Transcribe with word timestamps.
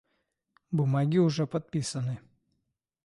Бумаги 0.71 1.19
уже 1.19 1.45
подписаны. 1.45 2.19